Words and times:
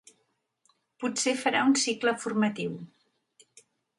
Potser 1.03 1.33
farà 1.41 1.61
un 1.73 1.77
cicle 1.83 2.15
formatiu. 2.25 2.75